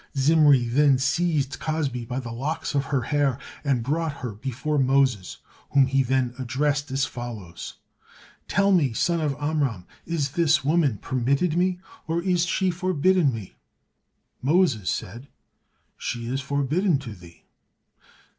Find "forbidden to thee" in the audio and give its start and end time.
16.41-17.43